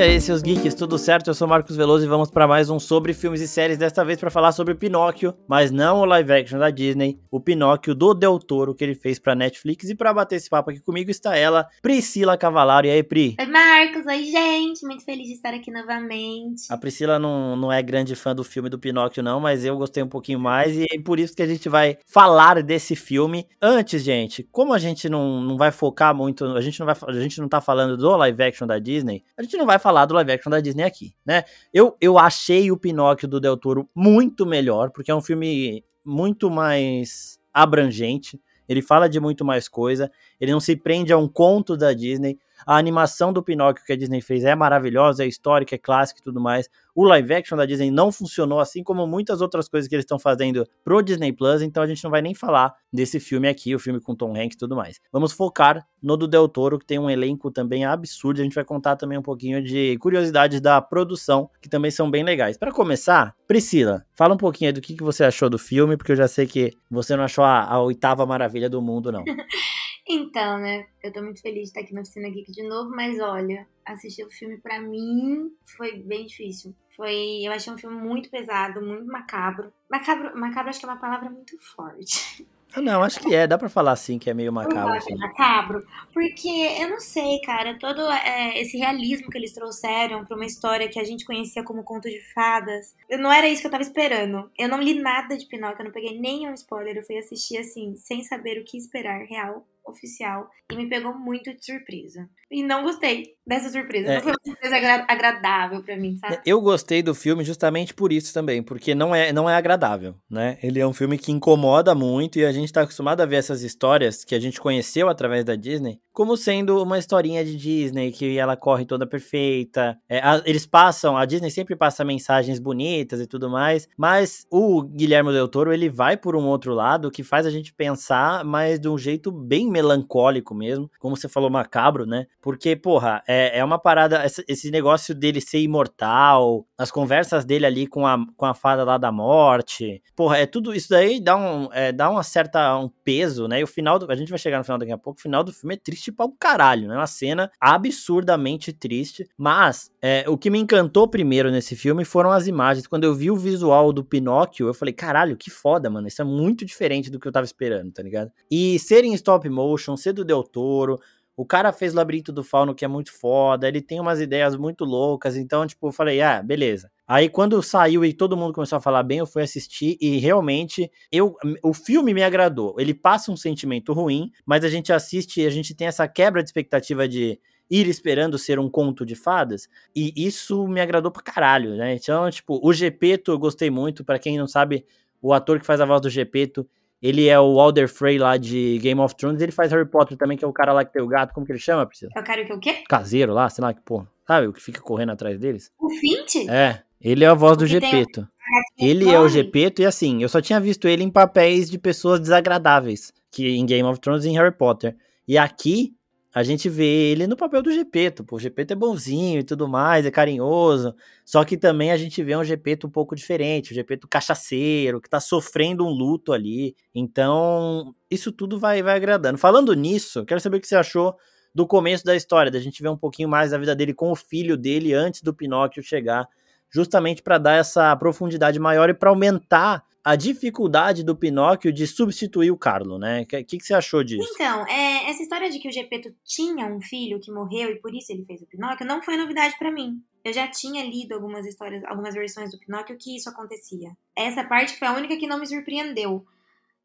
[0.00, 1.28] E aí, seus geeks, tudo certo?
[1.28, 4.18] Eu sou Marcos Veloso e vamos para mais um sobre filmes e séries, desta vez
[4.18, 8.38] para falar sobre Pinóquio, mas não o live action da Disney, o Pinóquio do Del
[8.38, 9.90] Toro que ele fez para Netflix.
[9.90, 12.86] E para bater esse papo aqui comigo está ela, Priscila Cavalaro.
[12.86, 13.36] E aí, Pri?
[13.38, 14.06] Oi, Marcos.
[14.06, 14.86] Oi, gente.
[14.86, 16.62] Muito feliz de estar aqui novamente.
[16.70, 20.02] A Priscila não, não é grande fã do filme do Pinóquio, não, mas eu gostei
[20.02, 23.46] um pouquinho mais e é por isso que a gente vai falar desse filme.
[23.60, 27.20] Antes, gente, como a gente não, não vai focar muito, a gente não vai, a
[27.20, 30.14] gente não tá falando do live action da Disney, a gente não vai falar do
[30.14, 31.44] live action da Disney aqui, né?
[31.72, 36.50] Eu, eu achei o Pinóquio do Del Toro muito melhor, porque é um filme muito
[36.50, 41.76] mais abrangente, ele fala de muito mais coisa, ele não se prende a um conto
[41.76, 42.38] da Disney.
[42.66, 46.22] A animação do Pinóquio que a Disney fez é maravilhosa, é histórica, é clássica e
[46.22, 46.68] tudo mais.
[46.94, 50.18] O live action da Disney não funcionou, assim como muitas outras coisas que eles estão
[50.18, 53.78] fazendo pro Disney Plus, então a gente não vai nem falar desse filme aqui, o
[53.78, 55.00] filme com Tom Hanks e tudo mais.
[55.12, 58.40] Vamos focar no do Del Toro, que tem um elenco também absurdo.
[58.40, 62.24] A gente vai contar também um pouquinho de curiosidades da produção, que também são bem
[62.24, 62.56] legais.
[62.56, 66.16] Para começar, Priscila, fala um pouquinho do que, que você achou do filme, porque eu
[66.16, 69.24] já sei que você não achou a, a oitava maravilha do mundo, não.
[70.12, 70.88] Então, né?
[71.00, 74.24] Eu tô muito feliz de estar aqui na Oficina Geek de novo, mas olha, assistir
[74.24, 76.74] o filme para mim foi bem difícil.
[76.96, 79.72] Foi, eu achei um filme muito pesado, muito macabro.
[79.88, 82.44] Macabro, macabro acho que é uma palavra muito forte.
[82.72, 83.46] Ah, não, acho que é.
[83.46, 84.94] Dá pra falar assim que é meio macabro.
[84.94, 85.14] Assim.
[85.16, 85.84] Macabro.
[86.12, 90.88] Porque eu não sei, cara, todo é, esse realismo que eles trouxeram pra uma história
[90.88, 94.50] que a gente conhecia como conto de fadas, não era isso que eu tava esperando.
[94.58, 96.96] Eu não li nada de Pinóquio, eu não peguei nenhum spoiler.
[96.96, 101.54] Eu fui assistir assim, sem saber o que esperar, real oficial e me pegou muito
[101.54, 102.28] de surpresa.
[102.50, 104.10] E não gostei dessa surpresa.
[104.10, 106.40] É, não foi uma surpresa agra agradável para mim, sabe?
[106.44, 110.58] Eu gostei do filme justamente por isso também, porque não é, não é agradável, né?
[110.62, 113.62] Ele é um filme que incomoda muito e a gente tá acostumado a ver essas
[113.62, 118.38] histórias que a gente conheceu através da Disney como sendo uma historinha de Disney que
[118.38, 119.98] ela corre toda perfeita.
[120.08, 124.82] É, a, eles passam, a Disney sempre passa mensagens bonitas e tudo mais, mas o
[124.82, 128.80] Guilherme Del Toro ele vai por um outro lado que faz a gente pensar, mas
[128.80, 132.26] de um jeito bem melancólico mesmo, como você falou, macabro, né?
[132.40, 137.86] Porque, porra, é, é uma parada, esse negócio dele ser imortal, as conversas dele ali
[137.86, 141.68] com a, com a fada lá da morte, porra, é tudo isso daí dá um,
[141.74, 143.60] é, dá uma certa, um peso, né?
[143.60, 145.44] E o final, do, a gente vai chegar no final daqui a pouco, o final
[145.44, 146.96] do filme é triste pra um caralho, né?
[146.96, 152.46] Uma cena absurdamente triste, mas é, o que me encantou primeiro nesse filme foram as
[152.46, 152.86] imagens.
[152.86, 156.24] Quando eu vi o visual do Pinóquio, eu falei, caralho, que foda, mano, isso é
[156.24, 158.32] muito diferente do que eu tava esperando, tá ligado?
[158.50, 160.98] E ser em stop motion C do Del Toro.
[161.40, 163.66] O cara fez Labirinto do Fauno, que é muito foda.
[163.66, 165.38] Ele tem umas ideias muito loucas.
[165.38, 166.90] Então, tipo, eu falei, ah, beleza.
[167.08, 170.92] Aí, quando saiu e todo mundo começou a falar bem, eu fui assistir e realmente
[171.10, 171.34] eu,
[171.64, 172.74] o filme me agradou.
[172.78, 176.42] Ele passa um sentimento ruim, mas a gente assiste e a gente tem essa quebra
[176.42, 177.40] de expectativa de
[177.70, 181.94] ir esperando ser um conto de fadas, e isso me agradou pra caralho, né?
[181.94, 184.84] Então, tipo, o Gepeto eu gostei muito, para quem não sabe,
[185.22, 186.68] o ator que faz a voz do Gepeto,
[187.02, 189.40] ele é o Alder Frey lá de Game of Thrones.
[189.40, 191.32] Ele faz Harry Potter também, que é o cara lá que tem o gato.
[191.32, 192.12] Como que ele chama, Priscila?
[192.14, 192.84] É o cara que é o quê?
[192.88, 194.06] Caseiro lá, sei lá que porra.
[194.26, 195.72] Sabe, o que fica correndo atrás deles?
[195.78, 196.48] O Fint?
[196.48, 196.82] É.
[197.00, 198.28] Ele é a voz do Gepeto.
[198.76, 198.88] Tem...
[198.88, 202.20] Ele é o Gepeto e assim, eu só tinha visto ele em papéis de pessoas
[202.20, 204.94] desagradáveis, que em Game of Thrones e em Harry Potter.
[205.26, 205.94] E aqui
[206.32, 208.24] a gente vê ele no papel do Gepeto.
[208.30, 210.94] O Gepeto é bonzinho e tudo mais, é carinhoso.
[211.24, 215.10] Só que também a gente vê um Gepeto um pouco diferente, o Gepeto cachaceiro, que
[215.10, 216.76] tá sofrendo um luto ali.
[216.94, 219.38] Então, isso tudo vai, vai agradando.
[219.38, 221.16] Falando nisso, quero saber o que você achou
[221.52, 224.16] do começo da história, da gente ver um pouquinho mais da vida dele com o
[224.16, 226.28] filho dele antes do Pinóquio chegar,
[226.72, 232.50] justamente para dar essa profundidade maior e para aumentar a dificuldade do Pinóquio de substituir
[232.50, 233.22] o Carlo, né?
[233.22, 234.26] O que, que, que, você achou disso?
[234.34, 237.94] Então, é, essa história de que o Gepeto tinha um filho que morreu e por
[237.94, 240.02] isso ele fez o Pinóquio não foi novidade para mim.
[240.24, 243.90] Eu já tinha lido algumas histórias, algumas versões do Pinóquio que isso acontecia.
[244.16, 246.26] Essa parte foi a única que não me surpreendeu.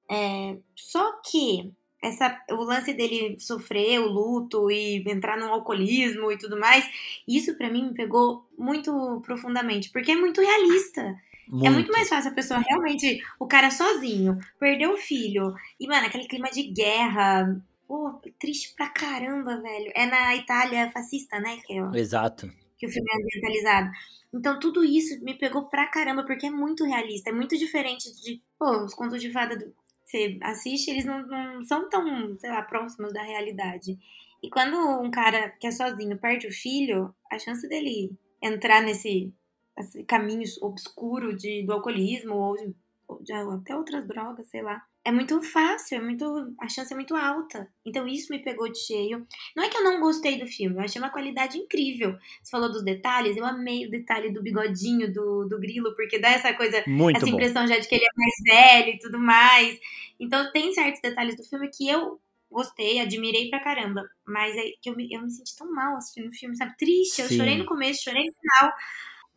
[0.09, 1.71] É, só que
[2.03, 6.85] essa, o lance dele sofrer o luto e entrar no alcoolismo e tudo mais,
[7.27, 11.15] isso para mim me pegou muito profundamente, porque é muito realista.
[11.47, 11.65] Muito.
[11.65, 15.53] É muito mais fácil a pessoa realmente, o cara sozinho, perder o filho.
[15.79, 17.61] E, mano, aquele clima de guerra.
[17.87, 19.91] Pô, triste pra caramba, velho.
[19.95, 21.57] É na Itália fascista, né?
[21.65, 22.51] Que é, Exato.
[22.77, 23.91] Que o filme é ambientalizado.
[24.33, 27.29] Então, tudo isso me pegou pra caramba, porque é muito realista.
[27.29, 29.71] É muito diferente de, pô, os contos de fada do,
[30.05, 33.97] você assiste, eles não, não são tão, sei lá, próximos da realidade.
[34.41, 38.11] E quando um cara que é sozinho perde o filho, a chance dele
[38.41, 39.33] entrar nesse
[39.77, 42.73] esse caminho obscuro de, do alcoolismo ou, de,
[43.21, 46.25] de, até outras drogas, sei lá, é muito fácil, é muito,
[46.59, 47.69] a chance é muito alta.
[47.85, 49.27] Então isso me pegou de cheio.
[49.55, 52.17] Não é que eu não gostei do filme, eu achei uma qualidade incrível.
[52.41, 56.29] Você falou dos detalhes, eu amei o detalhe do bigodinho do, do grilo, porque dá
[56.29, 57.33] essa coisa, Muito essa bom.
[57.33, 59.79] impressão já de que ele é mais velho e tudo mais.
[60.19, 62.19] Então tem certos detalhes do filme que eu
[62.49, 64.01] gostei, admirei pra caramba.
[64.25, 66.75] Mas é que eu me, eu me senti tão mal assistindo o filme, sabe?
[66.77, 67.21] Triste.
[67.21, 67.37] Eu Sim.
[67.37, 68.73] chorei no começo, chorei no final.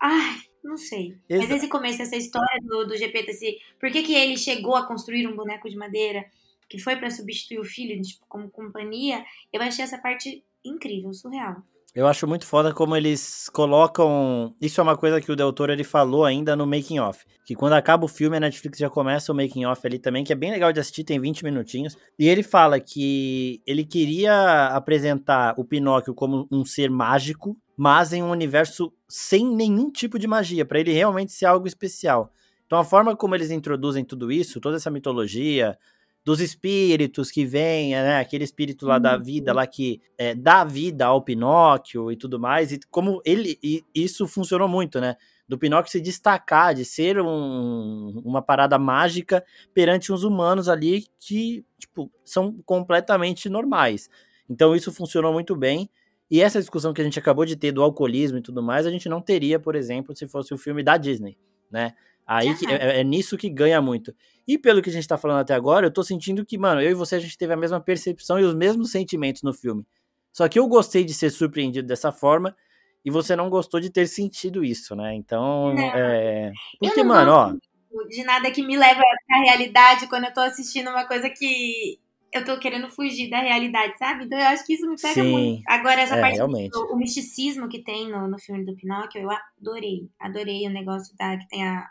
[0.00, 1.16] Ai, não sei.
[1.28, 4.76] Mas Exa- esse começo, essa história do, do GP, esse, por que, que ele chegou
[4.76, 6.24] a construir um boneco de madeira
[6.68, 11.56] que foi pra substituir o filho, tipo, como companhia, eu achei essa parte incrível, surreal.
[11.94, 14.54] Eu acho muito foda como eles colocam.
[14.60, 17.54] Isso é uma coisa que o Del Toro ele falou ainda no making off, que
[17.54, 20.36] quando acaba o filme a Netflix já começa o making off ali também, que é
[20.36, 21.96] bem legal de assistir, tem 20 minutinhos.
[22.18, 28.24] E ele fala que ele queria apresentar o Pinóquio como um ser mágico, mas em
[28.24, 32.32] um universo sem nenhum tipo de magia, pra ele realmente ser algo especial.
[32.66, 35.78] Então a forma como eles introduzem tudo isso, toda essa mitologia,
[36.24, 38.18] dos espíritos que vêm, né?
[38.18, 39.22] Aquele espírito lá da Uhum.
[39.22, 42.72] vida, lá que é, dá vida ao Pinóquio e tudo mais.
[42.72, 43.58] E como ele.
[43.62, 45.16] E isso funcionou muito, né?
[45.48, 49.42] Do Pinóquio se destacar, de ser um- uma parada mágica
[49.72, 54.10] perante uns humanos ali que, tipo, são completamente normais.
[54.50, 55.88] Então isso funcionou muito bem.
[56.30, 58.90] E essa discussão que a gente acabou de ter do alcoolismo e tudo mais, a
[58.90, 61.38] gente não teria, por exemplo, se fosse o filme da Disney,
[61.70, 61.94] né?
[62.26, 64.14] Aí que- é, é nisso que ganha muito.
[64.46, 66.90] E pelo que a gente tá falando até agora, eu tô sentindo que, mano, eu
[66.90, 69.86] e você a gente teve a mesma percepção e os mesmos sentimentos no filme.
[70.30, 72.54] Só que eu gostei de ser surpreendido dessa forma
[73.02, 75.14] e você não gostou de ter sentido isso, né?
[75.14, 75.82] Então, Não.
[75.82, 76.52] é.
[76.78, 78.04] Porque, não mano, ó.
[78.08, 81.98] de nada que me leve pra realidade quando eu tô assistindo uma coisa que
[82.32, 84.24] eu tô querendo fugir da realidade, sabe?
[84.24, 85.30] Então eu acho que isso me pega Sim.
[85.30, 85.62] muito.
[85.66, 86.70] Agora, essa É, parte realmente.
[86.70, 90.08] do o misticismo que tem no, no filme do Pinóquio, eu adorei.
[90.20, 91.88] Adorei o negócio da, que tem a,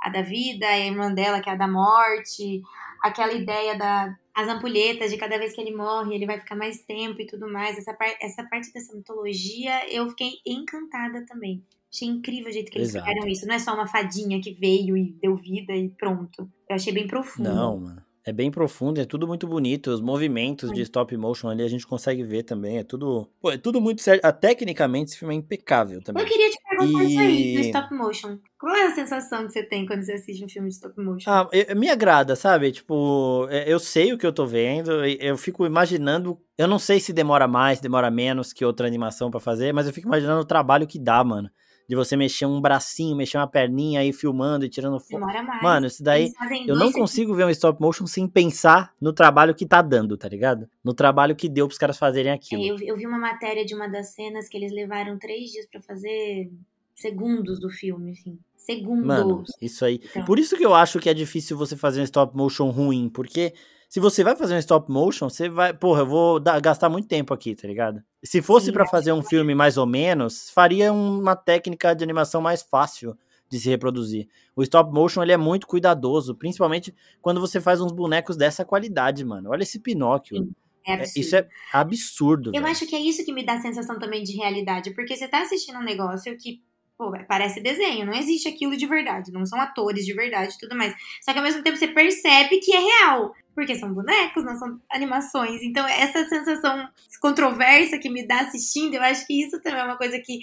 [0.00, 2.62] a da vida, a irmã dela, que é a da morte,
[3.02, 6.80] aquela ideia da as ampulhetas de cada vez que ele morre, ele vai ficar mais
[6.80, 7.78] tempo e tudo mais.
[7.78, 11.62] Essa, par, essa parte dessa mitologia, eu fiquei encantada também.
[11.92, 13.06] Achei incrível o jeito que eles Exato.
[13.06, 13.46] fizeram isso.
[13.46, 16.50] Não é só uma fadinha que veio e deu vida e pronto.
[16.68, 17.48] Eu achei bem profundo.
[17.48, 18.02] Não, mano.
[18.26, 19.90] É bem profundo, é tudo muito bonito.
[19.90, 22.78] Os movimentos de stop motion ali a gente consegue ver também.
[22.78, 23.28] É tudo.
[23.38, 24.24] Pô, é tudo muito certo.
[24.24, 26.22] Ah, tecnicamente, esse filme é impecável também.
[26.22, 28.38] Eu queria te perguntar isso aí, do E- stop motion.
[28.58, 31.30] Qual é a sensação que você tem quando você assiste um filme de stop motion?
[31.30, 32.72] Ah, eu- me agrada, sabe?
[32.72, 36.40] Tipo, é, eu sei o que eu tô vendo, e eu fico imaginando.
[36.56, 39.92] Eu não sei se demora mais, demora menos que outra animação pra fazer, mas eu
[39.92, 41.50] fico imaginando o trabalho que dá, mano.
[41.88, 45.20] De você mexer um bracinho, mexer uma perninha aí filmando e tirando foto.
[45.20, 45.62] Demora mais.
[45.62, 46.32] Mano, isso daí.
[46.66, 50.28] Eu não consigo ver um stop motion sem pensar no trabalho que tá dando, tá
[50.28, 50.66] ligado?
[50.82, 52.62] No trabalho que deu pros caras fazerem É, aquilo.
[52.62, 55.80] eu, eu vi uma matéria de uma das cenas que eles levaram três dias pra
[55.80, 56.50] fazer
[56.94, 58.38] segundos do filme, assim.
[58.56, 59.04] Segundos.
[59.06, 60.00] Mano, isso aí.
[60.10, 60.24] Então.
[60.24, 63.52] Por isso que eu acho que é difícil você fazer um stop motion ruim, porque
[63.94, 65.72] se você vai fazer um stop motion, você vai.
[65.72, 68.02] Porra, eu vou dar- gastar muito tempo aqui, tá ligado?
[68.24, 72.40] Se fosse Sim, pra fazer um filme mais ou menos, faria uma técnica de animação
[72.42, 73.16] mais fácil
[73.48, 74.26] de se reproduzir.
[74.56, 76.92] O stop motion ele é muito cuidadoso, principalmente
[77.22, 79.50] quando você faz uns bonecos dessa qualidade, mano.
[79.50, 80.48] Olha esse Pinóquio.
[80.84, 81.20] É É, absurdo.
[81.20, 82.48] isso é absurdo.
[82.52, 82.66] Eu velho.
[82.66, 85.40] acho que é isso que me dá a sensação também de realidade, porque você tá
[85.42, 86.60] assistindo um negócio que,
[86.96, 90.76] pô, parece desenho, não existe aquilo de verdade, não são atores de verdade e tudo
[90.76, 90.94] mais.
[91.22, 94.80] Só que ao mesmo tempo você percebe que é real, porque são bonecos, não são
[94.90, 95.62] animações.
[95.62, 96.88] Então, essa sensação
[97.20, 100.38] controversa que me dá assistindo, eu acho que isso também é uma coisa que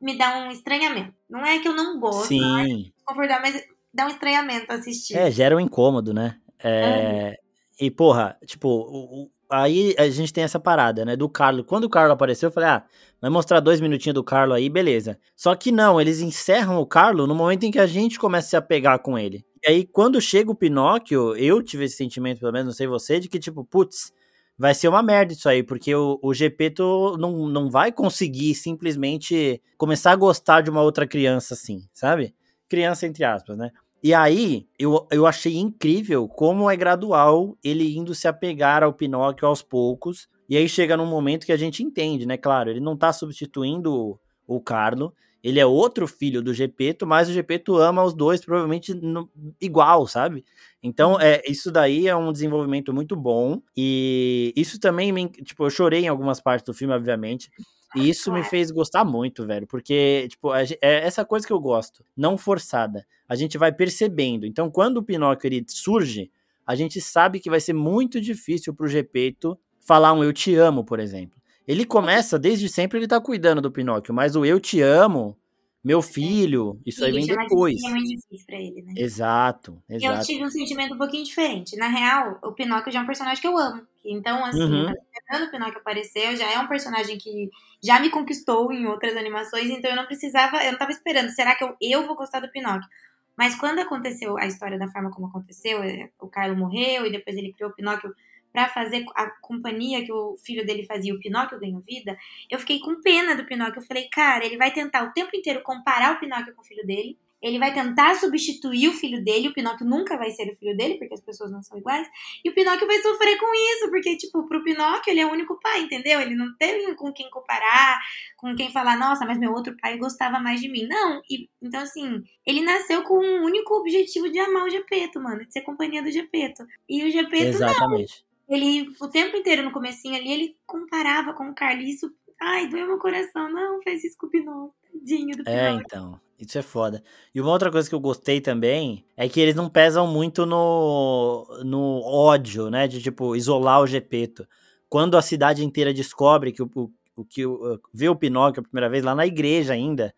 [0.00, 1.14] me dá um estranhamento.
[1.28, 2.92] Não é que eu não gosto, não é Sim.
[3.04, 5.16] concordar, mas dá um estranhamento assistir.
[5.16, 6.38] É, gera um incômodo, né?
[6.62, 7.36] É,
[7.80, 11.16] E, porra, tipo, o- aí a gente tem essa parada, né?
[11.16, 11.64] Do Carlo.
[11.64, 12.84] Quando o Carlo apareceu, eu falei, ah,
[13.20, 15.18] vai mostrar dois minutinhos do Carlo aí, beleza.
[15.36, 18.50] Só que não, eles encerram o Carlo no momento em que a gente começa a
[18.50, 19.44] se apegar com ele.
[19.62, 23.20] E aí, quando chega o Pinóquio, eu tive esse sentimento, pelo menos, não sei você,
[23.20, 24.12] de que, tipo, putz,
[24.56, 29.60] vai ser uma merda isso aí, porque o, o Gepeto não, não vai conseguir simplesmente
[29.76, 32.34] começar a gostar de uma outra criança assim, sabe?
[32.68, 33.70] Criança entre aspas, né?
[34.02, 39.46] E aí, eu, eu achei incrível como é gradual ele indo se apegar ao Pinóquio
[39.46, 40.26] aos poucos.
[40.48, 42.36] E aí chega num momento que a gente entende, né?
[42.36, 44.18] Claro, ele não tá substituindo o,
[44.56, 45.12] o Carlo.
[45.42, 49.30] Ele é outro filho do Gepeto, mas o Gepeto ama os dois, provavelmente no-
[49.60, 50.44] igual, sabe?
[50.82, 53.60] Então, é, isso daí é um desenvolvimento muito bom.
[53.76, 57.50] E isso também, me, tipo, eu chorei em algumas partes do filme, obviamente.
[57.96, 59.66] E isso me fez gostar muito, velho.
[59.66, 62.04] Porque, tipo, é essa coisa que eu gosto.
[62.16, 63.04] Não forçada.
[63.28, 64.46] A gente vai percebendo.
[64.46, 66.30] Então, quando o Pinóquio ele surge,
[66.66, 70.84] a gente sabe que vai ser muito difícil pro Gepeto falar um eu te amo,
[70.84, 71.40] por exemplo.
[71.66, 75.36] Ele começa, desde sempre, ele tá cuidando do Pinóquio, mas o eu te amo
[75.82, 77.82] meu filho, isso aí vem depois.
[77.82, 78.92] É muito difícil pra ele, né?
[78.96, 80.18] Exato, exato.
[80.18, 81.74] Eu tive um sentimento um pouquinho diferente.
[81.76, 83.82] Na real, o Pinóquio já é um personagem que eu amo.
[84.04, 84.86] Então, assim, uhum.
[84.86, 87.50] tá esperando o Pinóquio aparecer, já é um personagem que
[87.82, 91.54] já me conquistou em outras animações, então eu não precisava, eu não tava esperando, será
[91.54, 92.88] que eu, eu vou gostar do Pinóquio?
[93.36, 97.36] Mas quando aconteceu a história da forma como aconteceu, é, o Carlo morreu e depois
[97.36, 98.12] ele criou o Pinóquio
[98.52, 102.16] para fazer a companhia que o filho dele fazia, o Pinóquio ganhou vida,
[102.50, 103.80] eu fiquei com pena do Pinóquio.
[103.80, 106.86] Eu falei, cara, ele vai tentar o tempo inteiro comparar o Pinóquio com o filho
[106.86, 107.16] dele.
[107.42, 110.98] Ele vai tentar substituir o filho dele, o Pinóquio nunca vai ser o filho dele,
[110.98, 112.06] porque as pessoas não são iguais.
[112.44, 115.58] E o Pinóquio vai sofrer com isso, porque, tipo, pro Pinóquio ele é o único
[115.58, 116.20] pai, entendeu?
[116.20, 117.98] Ele não tem com quem comparar,
[118.36, 120.86] com quem falar, nossa, mas meu outro pai gostava mais de mim.
[120.86, 121.22] Não.
[121.30, 125.52] E, então, assim, ele nasceu com um único objetivo de amar o Gepeto, mano, de
[125.52, 126.66] ser companhia do Gepeto.
[126.86, 128.22] E o Gepeto Exatamente.
[128.22, 132.12] não ele, o tempo inteiro no comecinho ali, ele comparava com o Carliço.
[132.40, 133.50] Ai, doeu meu coração.
[133.50, 134.74] Não, fez isso com o Pinóquio.
[134.92, 136.20] Tadinho do É, então.
[136.38, 137.02] Isso é foda.
[137.34, 141.46] E uma outra coisa que eu gostei também é que eles não pesam muito no,
[141.64, 142.88] no ódio, né?
[142.88, 144.48] De, tipo, isolar o Gepeto.
[144.88, 148.62] Quando a cidade inteira descobre que o, o, o que o, vê o Pinóquio a
[148.62, 150.14] primeira vez, lá na igreja ainda,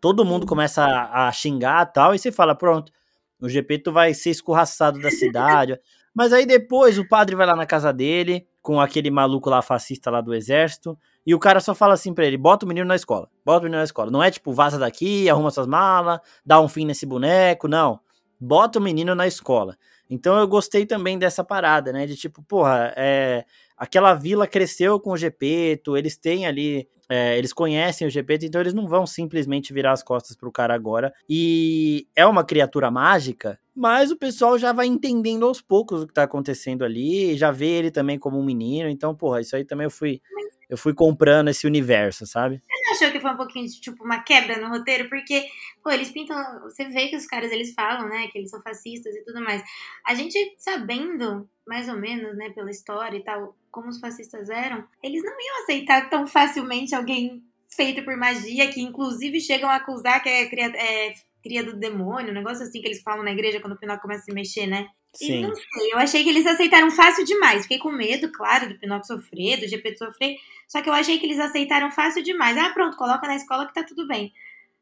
[0.00, 2.90] todo mundo começa a, a xingar e tal, e você fala, pronto,
[3.38, 5.78] o Gepeto vai ser escorraçado da cidade.
[6.16, 10.10] Mas aí depois o padre vai lá na casa dele, com aquele maluco lá fascista
[10.10, 12.96] lá do exército, e o cara só fala assim pra ele: bota o menino na
[12.96, 14.10] escola, bota o menino na escola.
[14.10, 18.00] Não é tipo, vaza daqui, arruma suas malas, dá um fim nesse boneco, não.
[18.40, 19.76] Bota o menino na escola.
[20.08, 22.06] Então eu gostei também dessa parada, né?
[22.06, 23.44] De tipo, porra, é,
[23.76, 28.60] aquela vila cresceu com o Gepeto, eles têm ali é, eles conhecem o Gepeto, então
[28.60, 31.12] eles não vão simplesmente virar as costas pro cara agora.
[31.28, 36.14] E é uma criatura mágica, mas o pessoal já vai entendendo aos poucos o que
[36.14, 39.84] tá acontecendo ali, já vê ele também como um menino, então, porra, isso aí também
[39.84, 40.20] eu fui
[40.68, 42.62] eu fui comprando esse universo, sabe?
[42.66, 45.08] Você não achou que foi um pouquinho de, tipo, uma quebra no roteiro?
[45.08, 45.46] Porque,
[45.82, 46.36] pô, eles pintam.
[46.62, 49.62] Você vê que os caras eles falam, né, que eles são fascistas e tudo mais.
[50.04, 54.84] A gente sabendo, mais ou menos, né, pela história e tal, como os fascistas eram,
[55.02, 57.42] eles não iam aceitar tão facilmente alguém
[57.74, 62.34] feito por magia, que inclusive chegam a acusar que é, é cria do demônio, um
[62.34, 64.88] negócio assim que eles falam na igreja quando o Pinóquio começa a se mexer, né?
[65.16, 65.38] Sim.
[65.38, 67.62] E não sei, eu achei que eles aceitaram fácil demais.
[67.62, 70.36] Fiquei com medo, claro, do Pinóquio sofrer, do GP sofrer.
[70.68, 72.56] Só que eu achei que eles aceitaram fácil demais.
[72.56, 74.32] Ah, pronto, coloca na escola que tá tudo bem.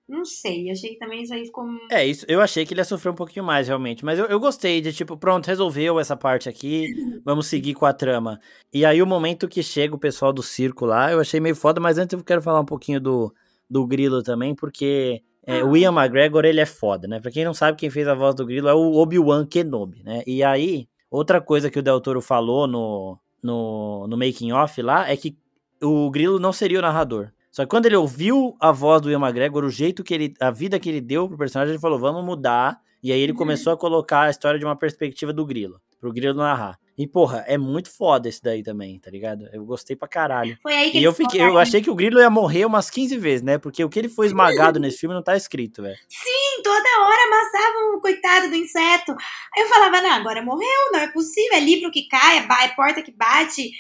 [0.07, 1.67] Não sei, achei que também isso aí ficou.
[1.91, 4.05] É, isso, eu achei que ele ia sofrer um pouquinho mais, realmente.
[4.05, 6.89] Mas eu, eu gostei de, tipo, pronto, resolveu essa parte aqui,
[7.25, 8.39] vamos seguir com a trama.
[8.73, 11.81] E aí, o momento que chega o pessoal do circo lá, eu achei meio foda,
[11.81, 13.35] mas antes eu quero falar um pouquinho do,
[13.69, 17.21] do Grilo também, porque é, o Ian McGregor, ele é foda, né?
[17.21, 20.23] Pra quem não sabe, quem fez a voz do Grilo é o Obi-Wan Kenobi, né?
[20.27, 25.09] E aí, outra coisa que o Del Toro falou no, no, no making off lá
[25.11, 25.37] é que
[25.83, 27.31] o Grilo não seria o narrador.
[27.51, 30.35] Só que quando ele ouviu a voz do Ian McGregor, o jeito que ele.
[30.41, 32.81] a vida que ele deu pro personagem, ele falou: vamos mudar.
[33.03, 33.39] E aí ele uhum.
[33.39, 36.79] começou a colocar a história de uma perspectiva do Grilo, pro Grilo narrar.
[36.97, 39.49] E, porra, é muito foda esse daí também, tá ligado?
[39.53, 40.57] Eu gostei pra caralho.
[40.63, 43.19] Foi aí que e eu fiquei, eu achei que o Grilo ia morrer umas 15
[43.19, 43.59] vezes, né?
[43.59, 45.97] Porque o que ele foi esmagado nesse filme não tá escrito, velho.
[46.09, 49.13] Sim, toda hora amassavam o coitado do inseto.
[49.57, 52.69] Aí eu falava, não, agora morreu, não é possível, é livro que cai, é, é
[52.77, 53.71] porta que bate.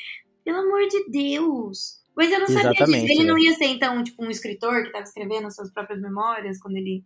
[0.44, 2.02] Pelo amor de Deus.
[2.16, 3.21] Mas eu não sabia Exatamente, disso.
[3.21, 6.76] Ele não ia ser, então, tipo, um escritor que tava escrevendo suas próprias memórias quando
[6.76, 7.02] ele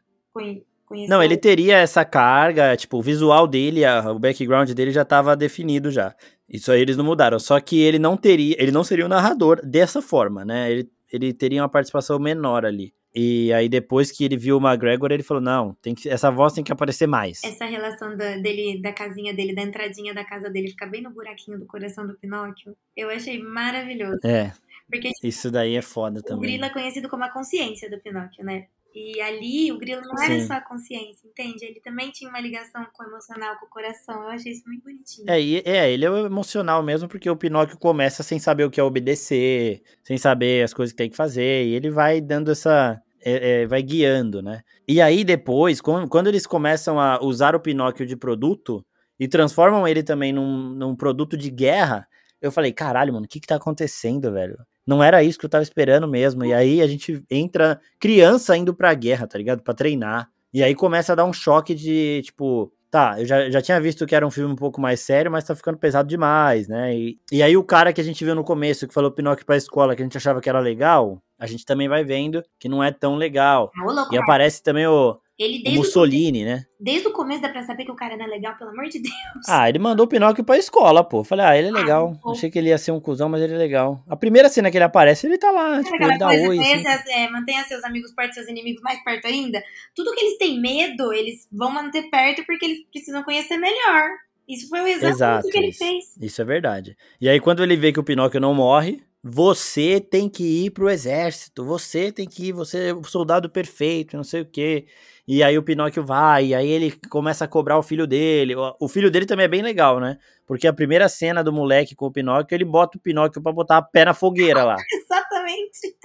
[0.88, 1.14] Conheceu.
[1.14, 5.36] Não, ele teria essa carga, tipo, o visual dele, a, o background dele já estava
[5.36, 6.14] definido já.
[6.48, 7.38] Isso aí eles não mudaram.
[7.38, 10.72] Só que ele não teria, ele não seria o narrador dessa forma, né?
[10.72, 12.94] Ele, ele teria uma participação menor ali.
[13.14, 16.54] E aí depois que ele viu o McGregor, ele falou: "Não, tem que essa voz
[16.54, 17.42] tem que aparecer mais".
[17.44, 21.10] Essa relação da, dele da casinha dele, da entradinha da casa dele ficar bem no
[21.10, 24.20] buraquinho do coração do Pinóquio, eu achei maravilhoso.
[24.24, 24.52] É.
[24.90, 26.38] Porque isso daí é foda o também.
[26.38, 28.68] O Grilo é conhecido como a consciência do Pinóquio, né?
[28.94, 31.64] E ali o grilo não era só a consciência, entende?
[31.64, 34.22] Ele também tinha uma ligação com o emocional, com o coração.
[34.22, 35.30] Eu achei isso muito bonitinho.
[35.30, 38.82] É, é, ele é emocional mesmo, porque o Pinóquio começa sem saber o que é
[38.82, 43.00] obedecer, sem saber as coisas que tem que fazer, e ele vai dando essa.
[43.20, 44.62] É, é, vai guiando, né?
[44.86, 48.86] E aí depois, quando eles começam a usar o Pinóquio de produto
[49.18, 52.06] e transformam ele também num, num produto de guerra,
[52.40, 54.56] eu falei, caralho, mano, o que que tá acontecendo, velho?
[54.88, 56.46] Não era isso que eu tava esperando mesmo.
[56.46, 59.62] E aí a gente entra criança indo pra guerra, tá ligado?
[59.62, 60.30] Pra treinar.
[60.52, 64.06] E aí começa a dar um choque de, tipo, tá, eu já, já tinha visto
[64.06, 66.96] que era um filme um pouco mais sério, mas tá ficando pesado demais, né?
[66.96, 69.58] E, e aí o cara que a gente viu no começo, que falou Pinóquio pra
[69.58, 72.82] escola, que a gente achava que era legal, a gente também vai vendo que não
[72.82, 73.70] é tão legal.
[74.10, 76.64] e aparece também o, Ele O desde o, Mussolini, né?
[76.80, 78.98] desde o começo dá pra saber que o cara não é legal, pelo amor de
[79.00, 79.14] Deus.
[79.48, 81.22] Ah, ele mandou o Pinóquio pra escola, pô.
[81.22, 82.18] Falei, ah, ele é legal.
[82.20, 82.32] pô.
[82.32, 84.02] Achei que ele ia ser um cuzão, mas ele é legal.
[84.08, 86.58] A primeira cena que ele aparece, ele tá lá, tipo, ele dá coisa, oi.
[86.58, 87.12] assim.
[87.12, 89.62] é, mantenha seus amigos perto, seus inimigos mais perto ainda.
[89.94, 94.08] Tudo que eles têm medo, eles vão manter perto porque eles precisam conhecer melhor.
[94.48, 95.78] Isso foi o exato Exato, que ele isso.
[95.78, 96.04] fez.
[96.20, 96.96] Isso é verdade.
[97.20, 100.88] E aí, quando ele vê que o Pinóquio não morre, você tem que ir pro
[100.88, 104.86] exército, você tem que ir, você é o soldado perfeito, não sei o quê.
[105.28, 108.54] E aí o Pinóquio vai, e aí ele começa a cobrar o filho dele.
[108.56, 110.16] O- filho dele também é bem legal, né?
[110.46, 113.76] Porque a primeira cena do moleque com o Pinóquio, ele bota o Pinóquio pra botar
[113.76, 114.76] a pé na fogueira lá.
[114.90, 115.96] Exatamente.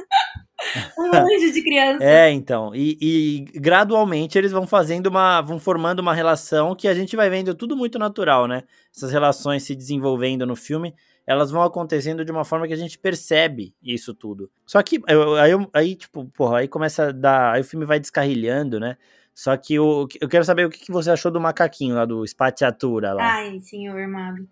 [0.99, 2.03] um anjo de criança.
[2.03, 2.75] É, então.
[2.75, 5.39] E, e gradualmente eles vão fazendo uma.
[5.41, 8.63] vão formando uma relação que a gente vai vendo tudo muito natural, né?
[8.95, 10.93] Essas relações se desenvolvendo no filme,
[11.25, 14.51] elas vão acontecendo de uma forma que a gente percebe isso tudo.
[14.65, 17.53] Só que eu- aí, eu- aí tipo, porra, aí começa a dar.
[17.53, 18.97] Aí o filme vai descarrilhando, né?
[19.33, 22.25] Só que o, eu quero saber o que que você achou do macaquinho lá, do
[22.27, 23.23] Spatiatura lá.
[23.35, 24.47] Ai, senhor amado.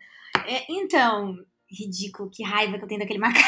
[0.48, 1.36] É, então,
[1.70, 3.48] ridículo, que raiva que eu tenho daquele macaco.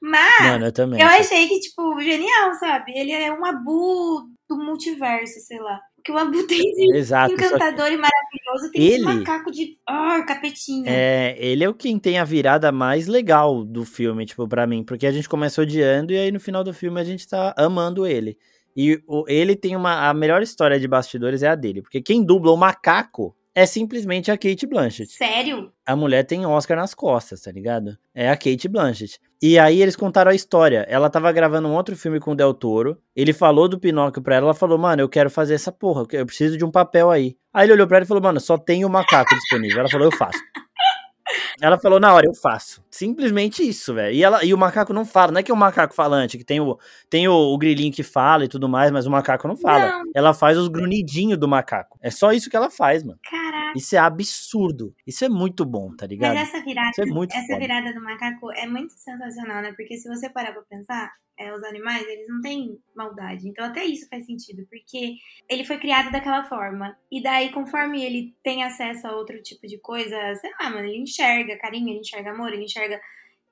[0.00, 1.00] Mas Mano, eu também.
[1.00, 2.92] eu achei que, tipo, genial, sabe?
[2.96, 5.78] Ele é um abu do multiverso, sei lá.
[6.04, 7.30] Que o abu tem de Exato.
[7.30, 9.76] só que- encantador e maravilhoso tem esse Ele- macaco de.
[9.86, 10.84] Ah, capetinha.
[10.90, 14.82] É, ele é o quem tem a virada mais legal do filme, tipo, pra mim.
[14.84, 18.06] Porque a gente começa odiando e aí no final do filme a gente tá amando
[18.06, 18.36] ele.
[18.76, 20.08] E o- ele tem uma.
[20.08, 21.82] A melhor história de bastidores é a dele.
[21.82, 25.10] Porque quem dubla o macaco é simplesmente a Kate Blanchett.
[25.12, 25.72] Sério?
[25.84, 27.98] A mulher tem Oscar nas costas, tá ligado?
[28.14, 29.18] É a Kate Blanchett.
[29.42, 30.84] E aí eles contaram a história.
[30.88, 32.98] Ela tava gravando um outro filme com o Del Toro.
[33.16, 34.46] Ele falou do Pinóquio pra ela.
[34.46, 36.06] Ela falou, mano, eu quero fazer essa porra.
[36.12, 37.36] Eu preciso de um papel aí.
[37.52, 39.80] Aí ele olhou pra ela e falou, mano, só tem o macaco disponível.
[39.80, 40.38] Ela falou, eu faço.
[41.60, 42.84] Ela falou, na hora, eu faço.
[42.90, 44.14] Simplesmente isso, velho.
[44.14, 45.32] E, ela- e o macaco não fala.
[45.32, 48.02] Não é que é um macaco falante, que tem o, tem o, o grilinho que
[48.02, 49.90] fala e tudo mais, mas o macaco não fala.
[49.90, 50.10] Não.
[50.14, 51.98] Ela faz os grunhidinhos do macaco.
[52.02, 53.18] É só isso que ela faz, mano.
[53.28, 53.72] Caraca.
[53.76, 54.94] Isso é absurdo.
[55.06, 56.34] Isso é muito bom, tá ligado?
[56.34, 57.58] Mas essa virada, é essa foda.
[57.58, 59.72] virada do macaco é muito sensacional, né?
[59.76, 63.48] Porque se você parar pra pensar, é, os animais, eles não têm maldade.
[63.48, 65.14] Então até isso faz sentido, porque
[65.48, 66.94] ele foi criado daquela forma.
[67.10, 70.98] E daí, conforme ele tem acesso a outro tipo de coisa, sei lá, mano, ele
[71.02, 73.00] enxerga carinho, ele enxerga amor, ele enxerga.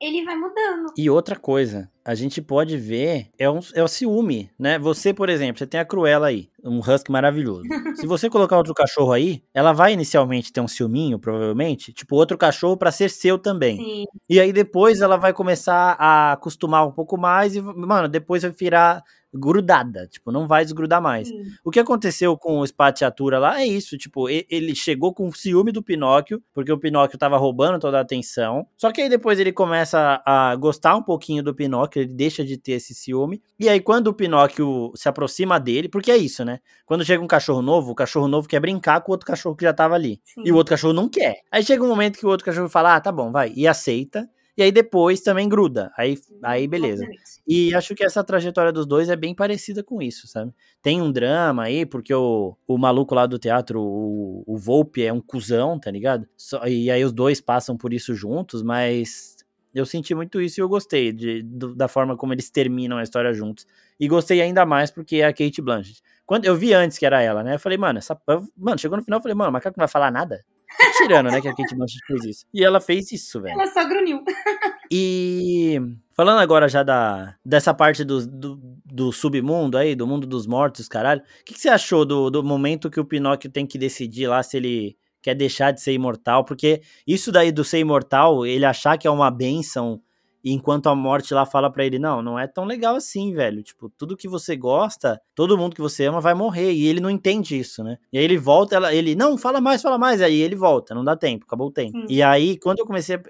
[0.01, 0.93] Ele vai mudando.
[0.97, 4.79] E outra coisa, a gente pode ver, é, um, é o ciúme, né?
[4.79, 7.63] Você, por exemplo, você tem a Cruella aí, um husky maravilhoso.
[8.01, 12.39] Se você colocar outro cachorro aí, ela vai inicialmente ter um ciúminho, provavelmente, tipo outro
[12.39, 13.77] cachorro pra ser seu também.
[13.77, 14.05] Sim.
[14.31, 18.53] E aí depois ela vai começar a acostumar um pouco mais e, mano, depois vai
[18.53, 21.29] virar grudada, tipo, não vai desgrudar mais.
[21.29, 21.43] sim.
[21.65, 25.83] O que aconteceu com o Spatiatura lá é isso, tipo, ele chegou com ciúme do
[25.83, 28.67] Pinóquio, porque o Pinóquio tava roubando toda a atenção.
[28.77, 32.57] Só que aí depois ele começa a gostar um pouquinho do Pinóquio, ele deixa de
[32.57, 33.43] ter esse ciúme.
[33.59, 36.61] E aí quando o Pinóquio se aproxima dele, porque é isso, né?
[36.87, 39.65] Quando chega um cachorro novo, o cachorro novo quer brincar com o outro cachorro que
[39.65, 40.21] já tava ali.
[40.25, 40.43] sim.
[40.45, 41.43] E o outro cachorro não quer.
[41.51, 44.29] Aí chega um momento que o outro cachorro fala: "Ah, tá bom, vai", e aceita.
[44.59, 45.93] E aí depois também gruda.
[45.97, 47.05] Aí aí beleza.
[47.47, 50.53] E acho que essa trajetória dos dois é bem parecida com isso, sabe?
[50.83, 55.13] Tem um drama aí, porque o, o maluco lá do teatro, o, o Volpe, é
[55.13, 56.27] um cuzão, tá ligado?
[56.37, 59.37] Só- e aí os dois passam por isso juntos, mas
[59.73, 63.03] eu senti muito isso e eu gostei de, do- da forma como eles terminam a
[63.03, 63.65] história juntos.
[63.99, 66.03] E gostei ainda mais porque é a Kate Blanchett.
[66.27, 67.55] Quando eu vi antes que era ela, né?
[67.55, 68.21] Eu falei, mano, essa.
[68.57, 70.45] Mano, chegou no final, eu falei, mano, o macaco não vai falar nada?
[70.77, 71.41] Tô tirando, né?
[71.41, 72.47] Que a Kate Blanchett fez isso.
[72.53, 73.55] E ela fez isso, velho.
[73.55, 74.23] Ela só grunhiu.
[74.91, 75.79] E
[76.13, 80.89] falando agora já da, dessa parte do, do, do submundo aí, do mundo dos mortos,
[80.89, 84.29] caralho, o que, que você achou do, do momento que o Pinóquio tem que decidir
[84.29, 86.43] lá se ele quer deixar de ser imortal?
[86.43, 90.01] Porque isso daí do ser imortal, ele achar que é uma benção,
[90.45, 93.63] enquanto a morte lá fala pra ele, não, não é tão legal assim, velho.
[93.63, 97.11] Tipo, tudo que você gosta, todo mundo que você ama vai morrer, e ele não
[97.11, 97.99] entende isso, né?
[98.13, 101.05] E aí ele volta, ela, ele, não, fala mais, fala mais, aí ele volta, não
[101.05, 101.99] dá tempo, acabou o tempo.
[102.09, 103.21] E aí, quando eu comecei, a,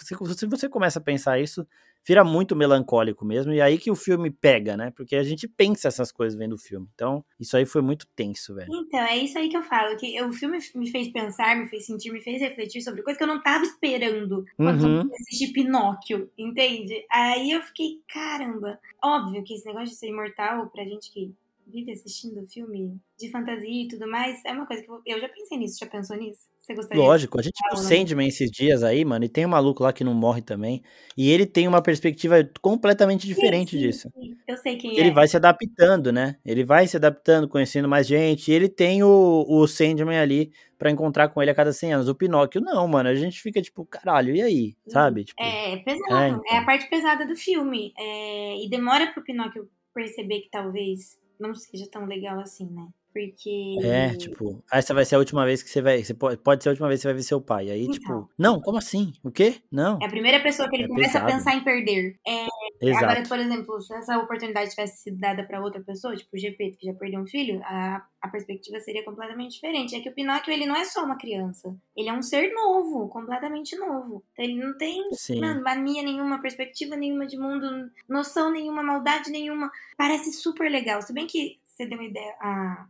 [0.00, 1.66] se se você começa a pensar isso,
[2.06, 4.92] vira muito melancólico mesmo, e aí que o filme pega, né?
[4.96, 6.86] Porque a gente pensa essas coisas vendo o filme.
[6.94, 8.68] Então, isso aí foi muito tenso, velho.
[8.72, 9.96] Então, é isso aí que eu falo.
[9.96, 13.24] Que o filme me fez pensar, me fez sentir, me fez refletir sobre coisas que
[13.24, 15.00] eu não tava esperando quando Uhum.
[15.02, 17.04] eu assisti Pinóquio, entende?
[17.10, 18.78] Aí eu fiquei, caramba.
[19.02, 21.32] Óbvio que esse negócio de ser imortal, pra gente que
[21.66, 25.28] vive assistindo filme de fantasia e tudo mais, é uma coisa que eu, eu já
[25.28, 25.78] pensei nisso.
[25.80, 26.40] Já pensou nisso?
[26.60, 27.02] Você gostaria?
[27.02, 27.88] Lógico, a gente viu o Fala.
[27.88, 30.82] Sandman esses dias aí, mano, e tem um maluco lá que não morre também,
[31.16, 34.10] e ele tem uma perspectiva completamente diferente Sim, sim, disso.
[34.14, 34.36] sim.
[34.48, 35.12] Eu sei quem Ele é.
[35.12, 36.36] vai se adaptando, né?
[36.44, 40.90] Ele vai se adaptando, conhecendo mais gente, e ele tem o, o Sandman ali pra
[40.90, 42.08] encontrar com ele a cada 100 anos.
[42.08, 44.76] O Pinóquio não, mano, a gente fica tipo, caralho, e aí?
[44.88, 45.24] Sabe?
[45.24, 46.58] Tipo, É pesado, É, é, então.
[46.58, 47.92] a parte pesada do filme.
[47.98, 52.86] É, e demora pro Pinóquio perceber que talvez não seja tão legal assim, né?
[53.16, 53.78] Porque.
[53.82, 56.04] É, tipo, essa vai ser a última vez que você vai.
[56.04, 57.70] Você pode, pode ser a última vez que você vai ver seu pai.
[57.70, 59.14] Aí, então, tipo, não, como assim?
[59.24, 59.56] O quê?
[59.72, 59.98] Não.
[60.02, 61.32] É a primeira pessoa que ele é começa pesado.
[61.32, 62.18] a pensar em perder.
[62.26, 62.46] É,
[62.80, 63.04] Exato.
[63.04, 66.76] Agora, por exemplo, se essa oportunidade tivesse sido dada para outra pessoa, tipo o GP,
[66.78, 69.94] que já perdeu um filho, a, a perspectiva seria completamente diferente.
[69.94, 71.76] É que o Pinóquio, ele não é só uma criança.
[71.96, 74.22] Ele é um ser novo, completamente novo.
[74.32, 75.08] Então, ele não tem
[75.40, 79.70] mano, mania nenhuma, perspectiva nenhuma de mundo, noção nenhuma, maldade nenhuma.
[79.96, 81.00] Parece super legal.
[81.02, 82.34] Se bem que você deu uma ideia,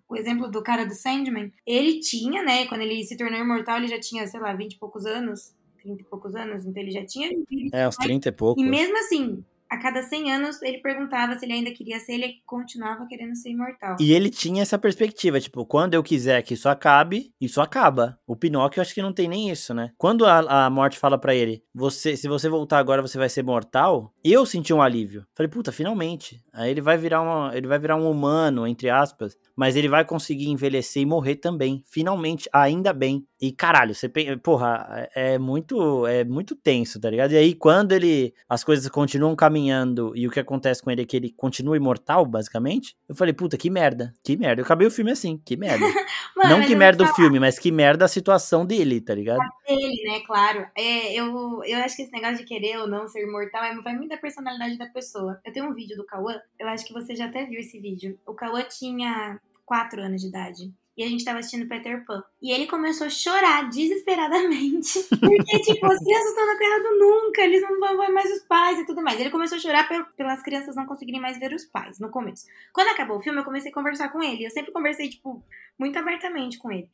[0.08, 3.88] o exemplo do cara do Sandman, ele tinha, né, quando ele se tornou imortal, ele
[3.88, 7.04] já tinha, sei lá, 20 e poucos anos, 30 e poucos anos, então ele já
[7.04, 7.74] tinha vivido.
[7.74, 8.62] É, uns 30 e poucos.
[8.62, 12.34] E mesmo assim, a cada 100 anos ele perguntava se ele ainda queria ser, ele
[12.46, 13.96] continuava querendo ser imortal.
[14.00, 18.18] E ele tinha essa perspectiva, tipo, quando eu quiser que isso acabe, isso acaba.
[18.26, 19.92] O Pinóquio acho que não tem nem isso, né?
[19.96, 23.42] Quando a, a morte fala para ele, você, se você voltar agora você vai ser
[23.42, 25.26] mortal, eu senti um alívio.
[25.34, 26.42] Falei, puta, finalmente.
[26.52, 30.04] Aí ele vai virar uma, ele vai virar um humano, entre aspas, mas ele vai
[30.04, 31.82] conseguir envelhecer e morrer também.
[31.86, 33.26] Finalmente, ainda bem.
[33.40, 34.08] E caralho, você
[34.42, 37.32] porra, é, é muito é muito tenso, tá ligado?
[37.32, 41.04] E aí quando ele as coisas continuam caminhando e o que acontece com ele é
[41.04, 44.14] que ele continua imortal, basicamente, eu falei, puta, que merda.
[44.24, 44.60] Que merda.
[44.60, 45.84] Eu acabei o filme assim, que merda.
[46.36, 49.40] Mano, não que merda o filme, mas que merda a situação dele, tá ligado?
[49.66, 50.66] Dele, né, claro.
[50.76, 53.94] É, eu, eu acho que esse negócio de querer ou não ser imortal é, vai
[53.94, 55.40] muito da personalidade da pessoa.
[55.44, 58.18] Eu tenho um vídeo do Cauã, eu acho que você já até viu esse vídeo.
[58.26, 60.72] O Cauã tinha 4 anos de idade.
[60.96, 62.24] E a gente tava assistindo Peter Pan.
[62.40, 65.02] E ele começou a chorar desesperadamente.
[65.20, 68.42] Porque, tipo, as crianças estão na Terra do Nunca, eles não vão ver mais os
[68.44, 69.20] pais e tudo mais.
[69.20, 72.46] Ele começou a chorar pelas crianças não conseguirem mais ver os pais, no começo.
[72.72, 74.46] Quando acabou o filme, eu comecei a conversar com ele.
[74.46, 75.44] Eu sempre conversei, tipo,
[75.78, 76.88] muito abertamente com ele.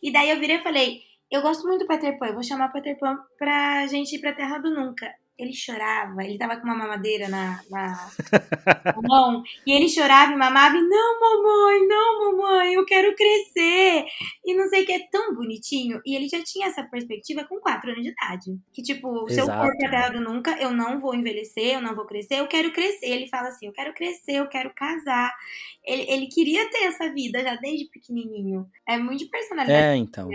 [0.00, 2.68] E daí eu virei e falei: Eu gosto muito do Peter Pan, eu vou chamar
[2.68, 6.64] o Peter Pan pra gente ir pra Terra do Nunca ele chorava, ele tava com
[6.64, 8.10] uma mamadeira na, na,
[9.00, 14.04] mão, e ele chorava e mamava, e não, mamãe, não, mamãe, eu quero crescer,
[14.44, 17.60] e não sei o que, é tão bonitinho, e ele já tinha essa perspectiva com
[17.60, 20.98] 4 anos de idade, que tipo, o seu corpo é terra do nunca, eu não
[20.98, 24.32] vou envelhecer, eu não vou crescer, eu quero crescer, ele fala assim, eu quero crescer,
[24.32, 25.32] eu quero casar,
[25.84, 29.80] ele, ele queria ter essa vida já desde pequenininho, é muito de personalidade.
[29.80, 30.28] É, então,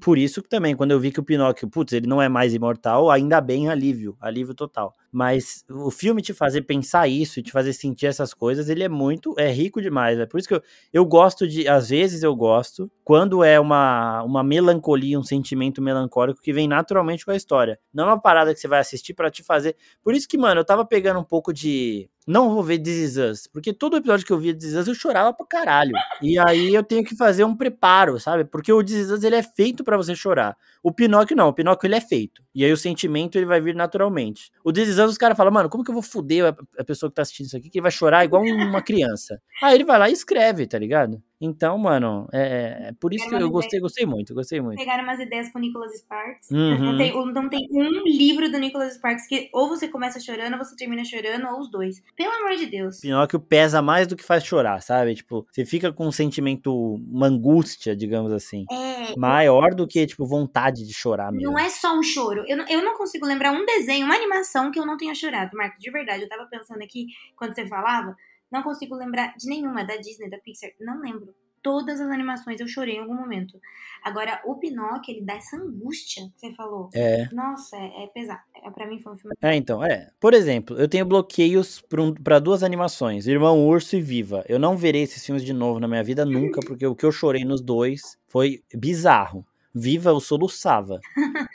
[0.00, 2.54] por isso que também, quando eu vi que o Pinóquio, putz, ele não é mais
[2.54, 4.94] imortal, ainda bem alívio, alívio alívio total.
[5.10, 9.34] Mas o filme te fazer pensar isso te fazer sentir essas coisas, ele é muito,
[9.38, 10.18] é rico demais.
[10.18, 14.22] É por isso que eu, eu gosto de, às vezes eu gosto, quando é uma,
[14.22, 17.78] uma melancolia, um sentimento melancólico que vem naturalmente com a história.
[17.92, 19.76] Não é uma parada que você vai assistir para te fazer.
[20.02, 23.16] Por isso que, mano, eu tava pegando um pouco de não vou ver This Is
[23.16, 25.92] Us, porque todo episódio que eu via This Is Us eu chorava pra caralho.
[26.20, 28.44] E aí eu tenho que fazer um preparo, sabe?
[28.44, 30.54] Porque o This Is Us ele é feito para você chorar.
[30.82, 32.42] O Pinóquio não, o Pinóquio ele é feito.
[32.54, 34.52] E aí o sentimento ele vai vir naturalmente.
[34.62, 37.10] O This Is Us os caras falam, mano, como que eu vou foder a pessoa
[37.10, 39.40] que tá assistindo isso aqui que vai chorar igual uma criança?
[39.62, 41.22] Aí ele vai lá e escreve, tá ligado?
[41.40, 44.78] Então, mano, é, é por isso que eu gostei, gostei muito, gostei muito.
[44.78, 46.50] Pegaram umas ideias com o Nicholas Sparks.
[46.50, 46.92] Uhum.
[46.92, 50.64] Não, tem, não tem um livro do Nicholas Sparks que ou você começa chorando, ou
[50.64, 52.02] você termina chorando, ou os dois.
[52.16, 53.00] Pelo amor de Deus.
[53.00, 55.14] Pinóquio pesa mais do que faz chorar, sabe?
[55.14, 58.64] Tipo, você fica com um sentimento, uma angústia, digamos assim.
[58.70, 59.16] É.
[59.16, 61.52] Maior do que, tipo, vontade de chorar mesmo.
[61.52, 62.44] Não é só um choro.
[62.48, 65.78] Eu, eu não consigo lembrar um desenho, uma animação que eu não tenha chorado, Marco,
[65.78, 66.24] de verdade.
[66.24, 68.16] Eu tava pensando aqui, quando você falava,
[68.50, 70.70] não consigo lembrar de nenhuma da Disney, da Pixar.
[70.80, 73.60] Não lembro todas as animações eu chorei em algum momento.
[74.02, 76.88] Agora, o Pinóquio, ele dá essa angústia que você falou.
[76.94, 77.28] É.
[77.32, 78.40] Nossa, é, é pesado.
[78.64, 79.36] É, pra mim foi um filme.
[79.42, 80.08] É, então, é.
[80.20, 84.44] Por exemplo, eu tenho bloqueios para um, duas animações: Irmão Urso e Viva.
[84.48, 87.12] Eu não verei esses filmes de novo na minha vida nunca, porque o que eu
[87.12, 89.44] chorei nos dois foi bizarro.
[89.74, 91.00] Viva, eu soluçava.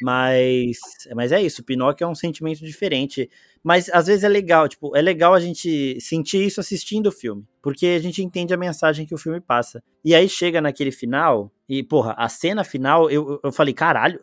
[0.02, 0.78] mas,
[1.16, 3.30] mas é isso, Pinóquio é um sentimento diferente.
[3.64, 7.46] Mas às vezes é legal, tipo, é legal a gente sentir isso assistindo o filme,
[7.62, 9.82] porque a gente entende a mensagem que o filme passa.
[10.04, 14.20] E aí chega naquele final, e porra, a cena final, eu, eu falei, caralho,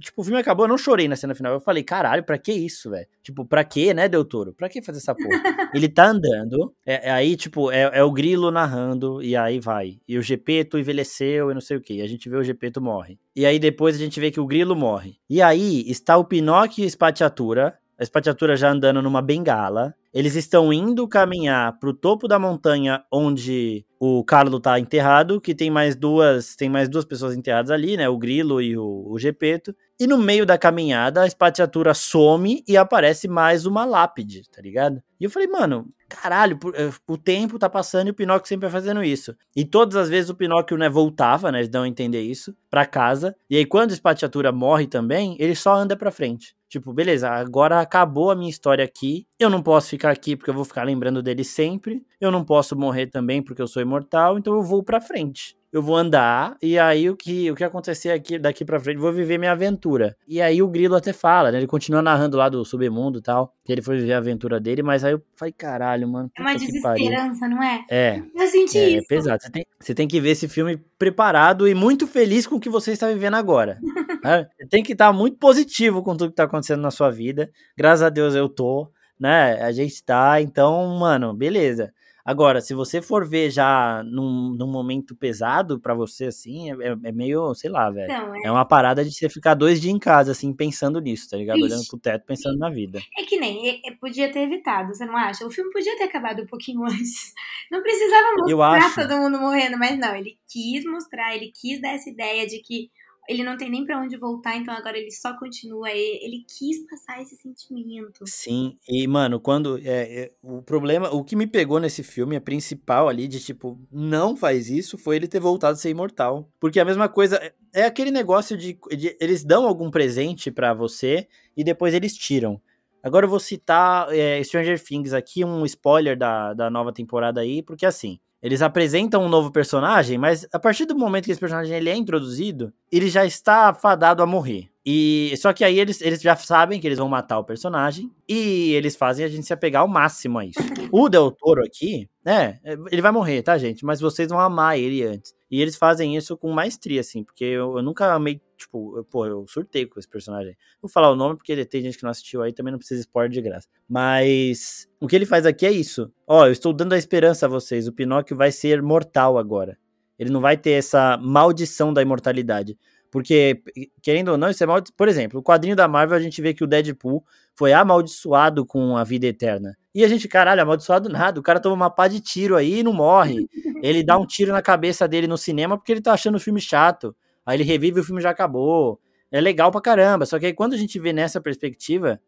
[0.00, 2.52] tipo, o filme acabou, eu não chorei na cena final, eu falei, caralho, pra que
[2.52, 3.06] isso, velho?
[3.22, 4.52] Tipo, pra que, né, Del Toro?
[4.52, 5.28] Pra que fazer essa porra?
[5.74, 9.98] Ele tá andando, é, é aí, tipo, é, é, o grilo narrando, e aí vai.
[10.06, 12.80] E o Gepeto envelheceu e não sei o que, e a gente vê o Gepeto
[12.80, 13.18] morre.
[13.34, 15.16] E aí depois a gente vê que o grilo morre.
[15.28, 19.94] E aí está o Pinóquio e a Espatiatura, a espatiatura já andando numa bengala.
[20.14, 25.70] Eles estão indo caminhar pro topo da montanha onde o Carlo tá enterrado, que tem
[25.70, 28.08] mais duas, tem mais duas pessoas enterradas ali, né?
[28.08, 29.74] O Grilo e o, o Gepeto.
[29.98, 35.02] E no meio da caminhada, a espatiatura some e aparece mais uma lápide, tá ligado?
[35.20, 39.02] E eu falei, mano, caralho, eh, o tempo tá passando e o Pinóquio sempre fazendo
[39.02, 39.34] isso.
[39.56, 42.86] E todas as vezes o Pinóquio, né, voltava, né, eles dão a entender isso, pra
[42.86, 43.34] casa.
[43.50, 46.56] E aí quando a espatiatura morre também, ele só anda pra frente.
[46.68, 49.26] Tipo, beleza, agora acabou a minha história aqui.
[49.38, 52.04] Eu não posso ficar aqui porque eu vou ficar lembrando dele sempre.
[52.20, 55.82] Eu não posso morrer também porque eu sou imortal, então eu vou pra frente eu
[55.82, 59.38] vou andar e aí o que o que acontecer aqui daqui para frente, vou viver
[59.38, 60.16] minha aventura.
[60.26, 61.58] E aí o Grilo até fala, né?
[61.58, 64.82] Ele continua narrando lá do submundo e tal, que ele foi viver a aventura dele,
[64.82, 66.30] mas aí eu falei, caralho, mano.
[66.36, 67.84] É uma desesperança, não é?
[67.90, 68.22] É.
[68.34, 69.04] Eu senti é, isso.
[69.04, 69.42] É pesado.
[69.42, 72.70] Você tem, você tem que ver esse filme preparado e muito feliz com o que
[72.70, 73.78] você está vivendo agora.
[74.24, 74.48] né?
[74.58, 77.50] Você tem que estar muito positivo com tudo que tá acontecendo na sua vida.
[77.76, 79.60] Graças a Deus eu tô, né?
[79.62, 81.92] A gente tá, então, mano, beleza.
[82.28, 86.96] Agora, se você for ver já num, num momento pesado para você, assim, é, é,
[87.04, 88.12] é, meio, sei lá, velho.
[88.12, 88.48] é...
[88.48, 88.50] é...
[88.50, 91.56] uma parada de você ficar dois dias em casa, assim, pensando nisso, tá ligado?
[91.56, 91.64] Ixi.
[91.64, 93.00] Olhando pro teto, pensando na vida.
[93.18, 95.46] É que nem, podia ter evitado, você não acha?
[95.46, 97.32] O filme podia ter acabado um pouquinho antes.
[97.72, 102.10] Não precisava mostrar todo mundo morrendo, mas não, ele quis mostrar, ele quis dar essa
[102.10, 102.90] ideia de que
[103.28, 105.90] ele não tem nem para onde voltar, então agora ele só continua.
[105.90, 108.24] Ele quis passar esse sentimento.
[108.26, 109.78] Sim, e mano, quando.
[109.78, 113.78] É, é, o problema, o que me pegou nesse filme, a principal ali, de tipo,
[113.92, 116.50] não faz isso, foi ele ter voltado a ser imortal.
[116.58, 117.36] Porque a mesma coisa.
[117.36, 122.14] É, é aquele negócio de, de eles dão algum presente para você e depois eles
[122.14, 122.58] tiram.
[123.02, 127.62] Agora eu vou citar é, Stranger Things aqui, um spoiler da, da nova temporada aí,
[127.62, 128.18] porque assim.
[128.42, 131.96] Eles apresentam um novo personagem, mas a partir do momento que esse personagem ele é
[131.96, 134.68] introduzido, ele já está fadado a morrer.
[134.86, 138.72] E só que aí eles, eles já sabem que eles vão matar o personagem e
[138.72, 140.58] eles fazem a gente se apegar ao máximo a isso.
[140.90, 142.58] O Del Toro aqui, né,
[142.90, 143.84] ele vai morrer, tá, gente?
[143.84, 145.34] Mas vocês vão amar ele antes.
[145.50, 149.24] E eles fazem isso com maestria, assim, porque eu, eu nunca amei, tipo, eu, pô,
[149.26, 150.56] eu surtei com esse personagem.
[150.82, 153.30] Vou falar o nome porque tem gente que não assistiu aí, também não precisa spoiler
[153.30, 153.68] de graça.
[153.88, 156.12] Mas o que ele faz aqui é isso.
[156.26, 159.78] Ó, eu estou dando a esperança a vocês, o Pinóquio vai ser mortal agora.
[160.18, 162.76] Ele não vai ter essa maldição da imortalidade.
[163.10, 163.62] Porque,
[164.02, 164.82] querendo ou não, isso é mal.
[164.96, 168.96] Por exemplo, o quadrinho da Marvel, a gente vê que o Deadpool foi amaldiçoado com
[168.96, 169.76] a vida eterna.
[169.94, 171.40] E a gente, caralho, amaldiçoado nada.
[171.40, 173.48] O cara toma uma pá de tiro aí e não morre.
[173.82, 176.60] Ele dá um tiro na cabeça dele no cinema porque ele tá achando o filme
[176.60, 177.16] chato.
[177.48, 179.00] Aí ele revive o filme já acabou.
[179.32, 180.26] É legal pra caramba.
[180.26, 182.20] Só que aí quando a gente vê nessa perspectiva,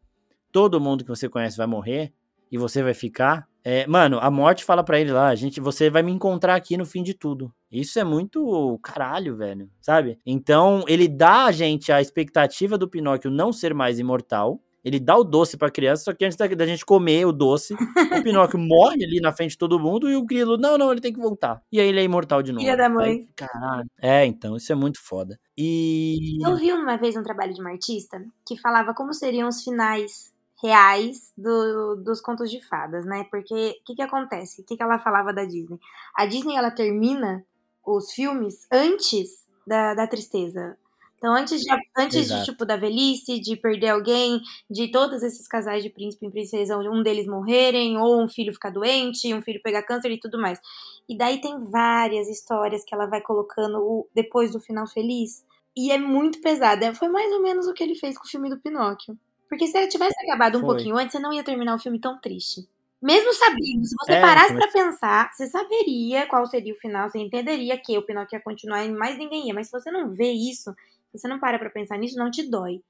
[0.51, 2.11] todo mundo que você conhece vai morrer
[2.51, 3.47] e você vai ficar.
[3.63, 6.87] É, mano, a morte fala para ele lá, gente, você vai me encontrar aqui no
[6.87, 7.53] fim de tudo.
[7.71, 10.19] Isso é muito caralho, velho, sabe?
[10.25, 14.59] Então, ele dá a gente a expectativa do Pinóquio não ser mais imortal.
[14.85, 17.75] Ele dá o doce pra criança, só que antes da, da gente comer o doce,
[17.75, 17.77] o
[18.25, 21.13] Pinóquio morre ali na frente de todo mundo e o Grilo, não, não, ele tem
[21.13, 21.63] que voltar.
[21.71, 22.65] E aí ele é imortal de novo.
[22.65, 23.11] Filha da mãe.
[23.11, 23.91] Aí, caralho.
[24.01, 25.39] É, então, isso é muito foda.
[25.57, 26.39] E.
[26.43, 30.33] Eu vi uma vez um trabalho de uma artista que falava como seriam os finais
[30.63, 33.25] reais do, dos contos de fadas, né?
[33.31, 34.61] Porque o que, que acontece?
[34.61, 35.79] O que, que ela falava da Disney?
[36.15, 37.45] A Disney ela termina
[37.85, 40.77] os filmes antes da, da tristeza.
[41.21, 45.83] Então, antes, de, antes de, tipo, da velhice, de perder alguém, de todos esses casais
[45.83, 49.83] de príncipe e princesa, um deles morrerem, ou um filho ficar doente, um filho pegar
[49.83, 50.59] câncer e tudo mais.
[51.07, 55.45] E daí tem várias histórias que ela vai colocando depois do final feliz.
[55.77, 56.95] E é muito pesada.
[56.95, 59.15] Foi mais ou menos o que ele fez com o filme do Pinóquio.
[59.47, 60.71] Porque se ele tivesse acabado um Foi.
[60.71, 62.67] pouquinho antes, você não ia terminar o filme tão triste.
[63.03, 67.19] Mesmo sabendo, se você é, parasse para pensar, você saberia qual seria o final, você
[67.19, 69.55] entenderia que o Pinóquio ia continuar e mais ninguém ia.
[69.55, 70.75] Mas se você não vê isso,
[71.13, 72.83] você não para pra pensar nisso, não te dói.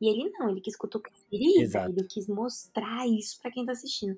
[0.00, 3.72] E ele não, ele quis cutucar a ferida, ele quis mostrar isso para quem tá
[3.72, 4.16] assistindo.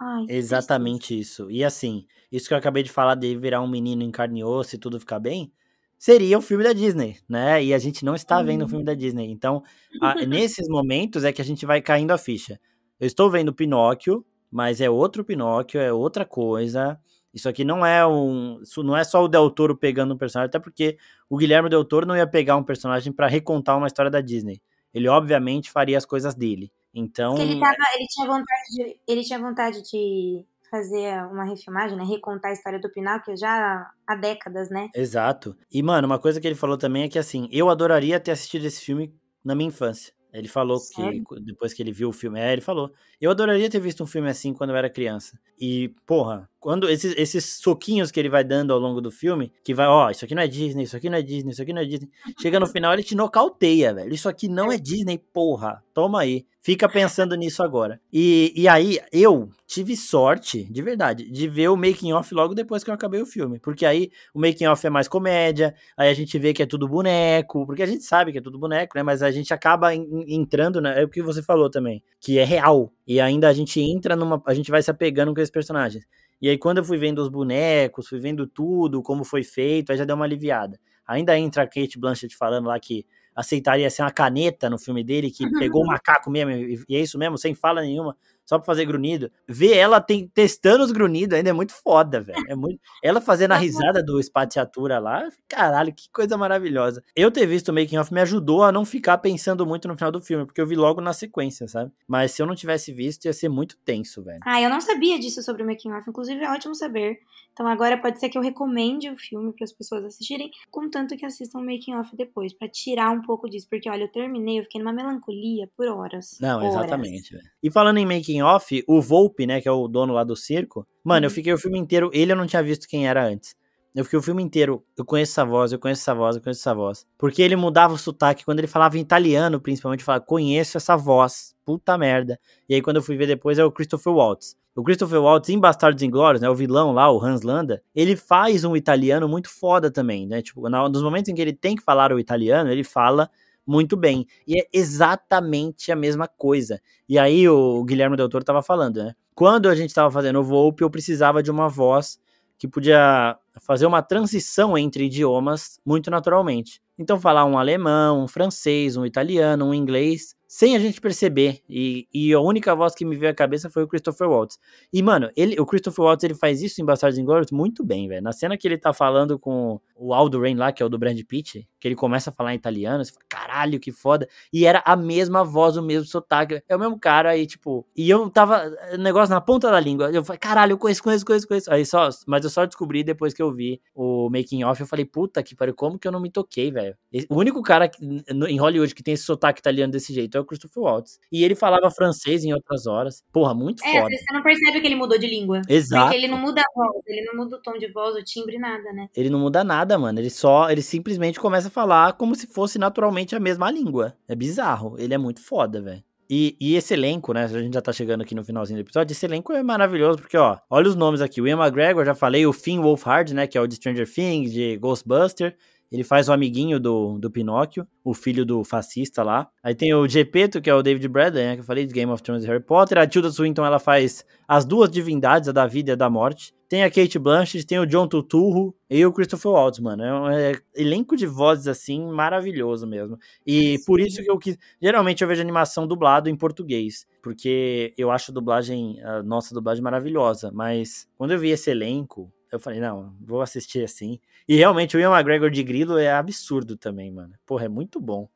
[0.00, 1.50] Ai, Exatamente isso.
[1.50, 4.44] E assim, isso que eu acabei de falar de virar um menino em carne e
[4.44, 5.52] osso e tudo ficar bem,
[5.98, 7.62] seria o filme da Disney, né?
[7.64, 8.68] E a gente não está vendo o uhum.
[8.68, 9.30] filme da Disney.
[9.30, 9.62] Então,
[10.00, 12.60] a, nesses momentos é que a gente vai caindo a ficha.
[13.00, 16.98] Eu estou vendo Pinóquio, mas é outro Pinóquio, é outra coisa.
[17.32, 20.48] Isso aqui não é um, isso não é só o Del Toro pegando um personagem,
[20.48, 20.96] até porque
[21.28, 24.60] o Guilherme Del Toro não ia pegar um personagem para recontar uma história da Disney.
[24.92, 26.72] Ele obviamente faria as coisas dele.
[26.94, 32.04] Então, ele, tava, ele tinha vontade de, ele tinha vontade de fazer uma refilmagem, né?
[32.04, 34.88] Recontar a história do Pinóquio já há décadas, né?
[34.94, 35.56] Exato.
[35.70, 38.64] E, mano, uma coisa que ele falou também é que, assim, eu adoraria ter assistido
[38.64, 39.14] esse filme
[39.44, 40.12] na minha infância.
[40.32, 41.24] Ele falou Sério?
[41.24, 44.06] que depois que ele viu o filme, é, ele falou: Eu adoraria ter visto um
[44.06, 45.38] filme assim quando eu era criança.
[45.58, 49.72] E, porra, quando esses, esses soquinhos que ele vai dando ao longo do filme, que
[49.72, 51.82] vai, ó, isso aqui não é Disney, isso aqui não é Disney, isso aqui não
[51.82, 52.10] é Disney.
[52.40, 54.12] Chega no final, ele te nocauteia, velho.
[54.12, 55.82] Isso aqui não é Disney, porra.
[55.94, 56.46] Toma aí.
[56.60, 58.00] Fica pensando nisso agora.
[58.12, 62.82] E, e aí, eu tive sorte, de verdade, de ver o making off logo depois
[62.82, 63.58] que eu acabei o filme.
[63.60, 66.88] Porque aí o making off é mais comédia, aí a gente vê que é tudo
[66.88, 69.02] boneco, porque a gente sabe que é tudo boneco, né?
[69.02, 71.00] Mas a gente acaba entrando, né?
[71.00, 72.92] É o que você falou também, que é real.
[73.06, 74.42] E ainda a gente entra numa.
[74.44, 76.04] A gente vai se apegando com esses personagens.
[76.40, 79.98] E aí, quando eu fui vendo os bonecos, fui vendo tudo, como foi feito, aí
[79.98, 80.78] já deu uma aliviada.
[81.06, 85.30] Ainda entra a Kate Blanchett falando lá que aceitaria ser uma caneta no filme dele,
[85.30, 88.16] que pegou o macaco mesmo, e é isso mesmo, sem fala nenhuma,
[88.48, 89.30] só pra fazer grunhido.
[89.46, 92.42] Ver ela tem, testando os grunhidos ainda é muito foda, velho.
[92.48, 92.80] É muito...
[93.04, 97.04] Ela fazendo a risada do Spatiatura lá, caralho, que coisa maravilhosa.
[97.14, 100.10] Eu ter visto o making off me ajudou a não ficar pensando muito no final
[100.10, 101.92] do filme, porque eu vi logo na sequência, sabe?
[102.06, 104.40] Mas se eu não tivesse visto, ia ser muito tenso, velho.
[104.46, 107.18] Ah, eu não sabia disso sobre o making off, inclusive é ótimo saber.
[107.52, 111.26] Então agora pode ser que eu recomende o filme para as pessoas assistirem, contanto que
[111.26, 114.62] assistam o making off depois, para tirar um pouco disso, porque olha, eu terminei, eu
[114.62, 116.38] fiquei numa melancolia por horas.
[116.40, 116.74] Não, horas.
[116.74, 117.32] exatamente.
[117.32, 117.44] Véio.
[117.60, 120.86] E falando em making off, o Volpe, né, que é o dono lá do circo,
[121.02, 121.34] mano, eu uhum.
[121.34, 123.56] fiquei o filme inteiro, ele eu não tinha visto quem era antes.
[123.94, 126.60] Eu fiquei o filme inteiro, eu conheço essa voz, eu conheço essa voz, eu conheço
[126.60, 127.06] essa voz.
[127.16, 131.56] Porque ele mudava o sotaque, quando ele falava em italiano, principalmente, falava, conheço essa voz,
[131.64, 132.38] puta merda.
[132.68, 134.56] E aí quando eu fui ver depois, é o Christopher Waltz.
[134.76, 138.62] O Christopher Waltz em Bastardos Inglórios, né, o vilão lá, o Hans Landa, ele faz
[138.62, 140.40] um italiano muito foda também, né?
[140.40, 143.28] Tipo, nos momentos em que ele tem que falar o italiano, ele fala
[143.68, 144.26] muito bem.
[144.46, 146.80] E é exatamente a mesma coisa.
[147.06, 149.14] E aí o Guilherme Del Toro tava falando, né?
[149.34, 152.18] Quando a gente tava fazendo o Volpe, eu precisava de uma voz
[152.58, 156.80] que podia fazer uma transição entre idiomas muito naturalmente.
[156.98, 161.60] Então falar um alemão, um francês, um italiano, um inglês, sem a gente perceber.
[161.68, 164.58] E, e a única voz que me veio à cabeça foi o Christopher Waltz.
[164.90, 168.22] E, mano, ele, o Christopher Waltz ele faz isso em Bastardos Inglórios muito bem, velho.
[168.22, 170.98] Na cena que ele tá falando com o Aldo Rain lá, que é o do
[170.98, 174.26] Brad Pitt, que ele começa a falar em italiano, você fala, caralho, que foda.
[174.50, 176.62] E era a mesma voz, o mesmo sotaque.
[176.66, 177.86] É o mesmo cara aí, tipo.
[177.94, 178.74] E eu tava.
[178.98, 180.10] Negócio na ponta da língua.
[180.10, 181.70] Eu falei, caralho, eu conheço, conheço, conheço, conheço.
[181.70, 182.08] Aí só.
[182.26, 184.80] Mas eu só descobri depois que eu vi o making off.
[184.80, 186.96] Eu falei, puta que pariu, como que eu não me toquei, velho?
[187.28, 190.82] O único cara em Hollywood que tem esse sotaque italiano desse jeito é o Christopher
[190.82, 191.18] Waltz.
[191.30, 193.22] E ele falava francês em outras horas.
[193.32, 194.16] Porra, muito é, foda.
[194.16, 195.62] Você não percebe que ele mudou de língua.
[195.68, 196.04] Exato.
[196.04, 198.58] Porque ele não muda a voz, ele não muda o tom de voz, o timbre,
[198.58, 199.08] nada, né?
[199.14, 200.18] Ele não muda nada, mano.
[200.18, 204.16] Ele só, ele simplesmente começa a falar como se fosse naturalmente a mesma língua.
[204.26, 204.96] É bizarro.
[204.98, 206.02] Ele é muito foda, velho.
[206.30, 207.44] E, e, esse elenco, né?
[207.44, 209.12] A gente já tá chegando aqui no finalzinho do episódio.
[209.12, 211.40] Esse elenco é maravilhoso, porque, ó, olha os nomes aqui.
[211.40, 213.46] O Ian McGregor, já falei, o Finn Wolfhard, né?
[213.46, 215.56] Que é o de Stranger Things, de Ghostbuster.
[215.90, 219.48] Ele faz o amiguinho do, do Pinóquio, o filho do fascista lá.
[219.62, 222.10] Aí tem o Gepeto, que é o David Bradley, né, que eu falei de Game
[222.12, 222.98] of Thrones e Harry Potter.
[222.98, 226.54] A Tilda Swinton, ela faz as duas divindades, a da vida e a da morte.
[226.68, 230.02] Tem a Kate Blanchett, tem o John Turturro e o Christopher Waltz, mano.
[230.02, 233.18] É um é, elenco de vozes, assim, maravilhoso mesmo.
[233.46, 234.58] E por isso que eu quis...
[234.80, 239.82] Geralmente eu vejo animação dublado em português, porque eu acho a dublagem, a nossa dublagem
[239.82, 240.50] maravilhosa.
[240.52, 244.18] Mas quando eu vi esse elenco, eu falei, não, vou assistir assim.
[244.48, 247.34] E realmente o Ian McGregor de Grilo é absurdo também, mano.
[247.44, 248.28] Porra, é muito bom.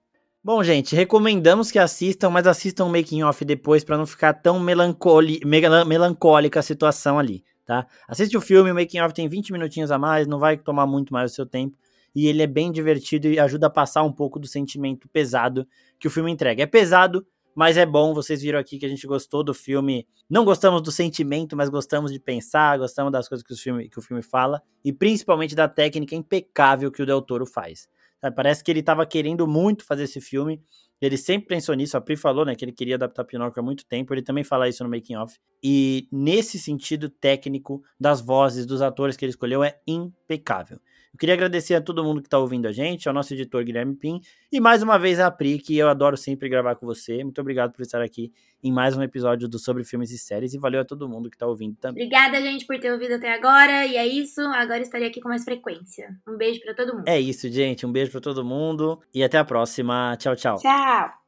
[0.45, 4.59] Bom, gente, recomendamos que assistam, mas assistam o making off depois para não ficar tão
[4.59, 7.87] melancólica a situação ali, tá?
[8.09, 11.13] Assiste o filme, o making off tem 20 minutinhos a mais, não vai tomar muito
[11.13, 11.79] mais o seu tempo
[12.15, 15.67] e ele é bem divertido e ajuda a passar um pouco do sentimento pesado
[15.99, 16.63] que o filme entrega.
[16.63, 20.07] É pesado, mas é bom, vocês viram aqui que a gente gostou do filme.
[20.29, 23.99] Não gostamos do sentimento, mas gostamos de pensar, gostamos das coisas que o filme, que
[23.99, 27.89] o filme fala, e principalmente da técnica impecável que o Del Toro faz.
[28.37, 30.63] Parece que ele estava querendo muito fazer esse filme.
[31.01, 31.97] Ele sempre pensou nisso.
[31.97, 34.15] A Pri falou, né, que ele queria adaptar Pinóquio há muito tempo.
[34.15, 35.37] Ele também fala isso no making of.
[35.61, 40.79] E nesse sentido técnico das vozes dos atores que ele escolheu é impecável.
[41.13, 43.95] Eu queria agradecer a todo mundo que está ouvindo a gente, ao nosso editor Guilherme
[43.95, 44.21] Pim,
[44.51, 47.23] e mais uma vez a Pri, que eu adoro sempre gravar com você.
[47.23, 48.33] Muito obrigado por estar aqui
[48.65, 51.37] em mais um episódio do Sobre Filmes e Séries, e valeu a todo mundo que
[51.37, 52.07] está ouvindo também.
[52.07, 54.41] Obrigada, gente, por ter ouvido até agora, e é isso.
[54.41, 56.09] Agora estarei aqui com mais frequência.
[56.27, 57.07] Um beijo para todo mundo.
[57.07, 57.85] É isso, gente.
[57.85, 60.17] Um beijo para todo mundo, e até a próxima.
[60.19, 60.59] Tchau, tchau.
[60.59, 61.13] Tchau.